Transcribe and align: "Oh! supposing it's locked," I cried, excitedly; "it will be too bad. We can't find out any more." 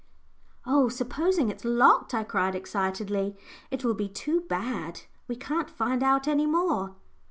"Oh! 0.65 0.89
supposing 0.89 1.49
it's 1.49 1.63
locked," 1.63 2.15
I 2.15 2.23
cried, 2.23 2.55
excitedly; 2.55 3.37
"it 3.69 3.83
will 3.85 3.93
be 3.93 4.09
too 4.09 4.41
bad. 4.49 5.01
We 5.27 5.35
can't 5.35 5.69
find 5.69 6.01
out 6.01 6.27
any 6.27 6.47
more." 6.47 6.95